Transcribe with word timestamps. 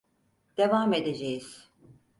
Devam 0.57 0.93
edeceğiz. 0.93 1.71